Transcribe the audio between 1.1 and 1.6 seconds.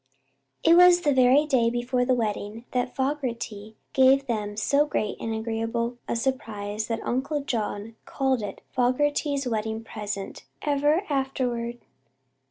very